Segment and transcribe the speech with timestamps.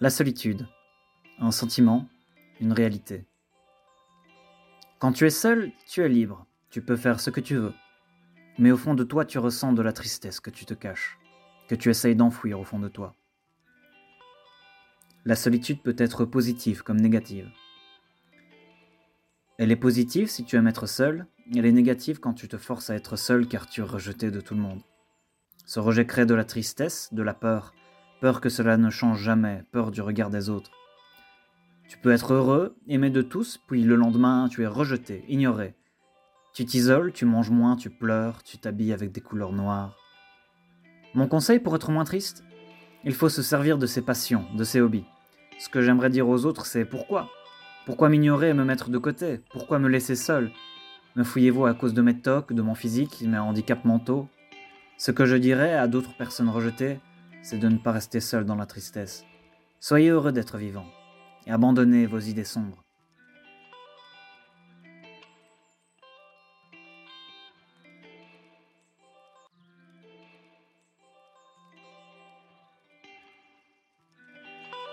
[0.00, 0.68] La solitude.
[1.40, 2.06] Un sentiment,
[2.60, 3.26] une réalité.
[5.00, 7.74] Quand tu es seul, tu es libre, tu peux faire ce que tu veux.
[8.58, 11.18] Mais au fond de toi, tu ressens de la tristesse que tu te caches,
[11.66, 13.16] que tu essayes d'enfouir au fond de toi.
[15.24, 17.50] La solitude peut être positive comme négative.
[19.58, 21.26] Elle est positive si tu aimes être seul,
[21.56, 24.40] elle est négative quand tu te forces à être seul car tu es rejeté de
[24.40, 24.82] tout le monde.
[25.66, 27.74] Ce rejet crée de la tristesse, de la peur,
[28.20, 30.70] peur que cela ne change jamais, peur du regard des autres.
[31.88, 35.74] Tu peux être heureux, aimé de tous, puis le lendemain tu es rejeté, ignoré.
[36.54, 39.96] Tu t'isoles, tu manges moins, tu pleures, tu t'habilles avec des couleurs noires.
[41.14, 42.44] Mon conseil pour être moins triste
[43.04, 45.06] Il faut se servir de ses passions, de ses hobbies.
[45.58, 47.28] Ce que j'aimerais dire aux autres, c'est pourquoi?
[47.86, 49.40] Pourquoi m'ignorer et me mettre de côté?
[49.50, 50.50] Pourquoi me laisser seul?
[51.16, 54.28] Me fouillez-vous à cause de mes tocs, de mon physique, mes handicaps mentaux?
[54.98, 56.98] Ce que je dirais à d'autres personnes rejetées,
[57.48, 59.24] c'est de ne pas rester seul dans la tristesse.
[59.80, 60.84] Soyez heureux d'être vivant
[61.46, 62.84] et abandonnez vos idées sombres.